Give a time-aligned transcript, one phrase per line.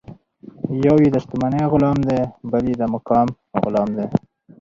[0.85, 3.27] یو یې د شتمنۍ غلام دی، بل بیا د مقام
[3.63, 4.07] غلام دی.